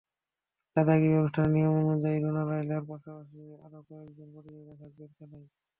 [0.75, 5.47] দাদাগিরি অনুষ্ঠানের নিয়ম অনুযায়ী রুনা লায়লার পাশাপাশি আরও কয়েকজন প্রতিযোগী থাকবেন খেলায়।